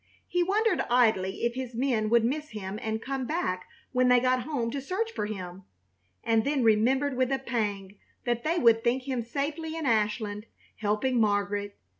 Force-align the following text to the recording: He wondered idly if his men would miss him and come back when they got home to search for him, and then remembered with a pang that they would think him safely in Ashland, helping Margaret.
He 0.27 0.41
wondered 0.41 0.81
idly 0.89 1.43
if 1.45 1.53
his 1.53 1.75
men 1.75 2.09
would 2.09 2.25
miss 2.25 2.49
him 2.49 2.79
and 2.81 2.99
come 3.03 3.27
back 3.27 3.67
when 3.91 4.07
they 4.07 4.19
got 4.19 4.41
home 4.41 4.71
to 4.71 4.81
search 4.81 5.11
for 5.11 5.27
him, 5.27 5.61
and 6.23 6.43
then 6.43 6.63
remembered 6.63 7.15
with 7.15 7.31
a 7.31 7.37
pang 7.37 7.99
that 8.25 8.43
they 8.43 8.57
would 8.57 8.83
think 8.83 9.03
him 9.03 9.21
safely 9.21 9.75
in 9.77 9.85
Ashland, 9.85 10.47
helping 10.77 11.21
Margaret. 11.21 11.77